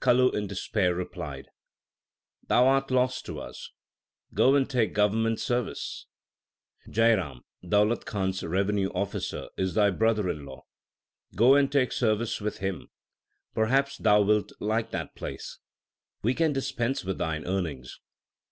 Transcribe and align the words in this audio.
Kalu 0.00 0.32
in 0.32 0.46
despair 0.46 0.94
replied, 0.94 1.48
Thou 2.46 2.68
art 2.68 2.92
lost 2.92 3.26
to 3.26 3.40
us; 3.40 3.72
go 4.32 4.54
and 4.54 4.70
take 4.70 4.94
government 4.94 5.40
service. 5.40 6.06
Jai 6.88 7.14
Ram, 7.14 7.40
Daulat 7.64 8.04
Khan 8.04 8.28
s 8.28 8.44
revenue 8.44 8.90
officer, 8.90 9.48
is 9.56 9.74
thy 9.74 9.90
brother 9.90 10.28
in 10.30 10.44
law; 10.46 10.62
go 11.34 11.56
and 11.56 11.72
take 11.72 11.90
service 11.90 12.40
with 12.40 12.58
him; 12.58 12.92
perhaps 13.56 13.96
thou 13.98 14.22
wilt 14.22 14.52
like 14.60 14.92
that 14.92 15.16
place; 15.16 15.58
we 16.22 16.32
can 16.32 16.52
dispense 16.52 17.02
with 17.02 17.18
thine 17.18 17.44
earnings. 17.44 17.98